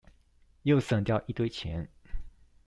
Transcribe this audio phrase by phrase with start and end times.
[0.63, 1.87] 又省掉一堆錢